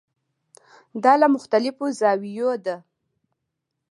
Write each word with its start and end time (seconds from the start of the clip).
دا 1.03 1.13
له 1.21 1.27
مختلفو 1.35 1.85
زاویو 1.99 2.51
ده. 2.65 2.75